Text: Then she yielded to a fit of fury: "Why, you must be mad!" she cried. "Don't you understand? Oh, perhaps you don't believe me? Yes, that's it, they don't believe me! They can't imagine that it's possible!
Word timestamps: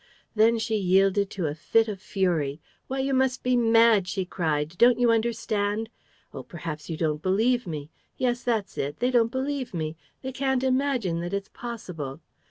Then 0.33 0.57
she 0.57 0.77
yielded 0.77 1.29
to 1.29 1.45
a 1.45 1.53
fit 1.53 1.87
of 1.87 2.01
fury: 2.01 2.59
"Why, 2.87 3.01
you 3.01 3.13
must 3.13 3.43
be 3.43 3.55
mad!" 3.55 4.07
she 4.07 4.25
cried. 4.25 4.75
"Don't 4.79 4.97
you 4.97 5.11
understand? 5.11 5.91
Oh, 6.33 6.41
perhaps 6.41 6.89
you 6.89 6.97
don't 6.97 7.21
believe 7.21 7.67
me? 7.67 7.91
Yes, 8.17 8.41
that's 8.43 8.79
it, 8.79 8.97
they 8.97 9.11
don't 9.11 9.31
believe 9.31 9.75
me! 9.75 9.95
They 10.23 10.31
can't 10.31 10.63
imagine 10.63 11.19
that 11.21 11.33
it's 11.35 11.49
possible! 11.49 12.19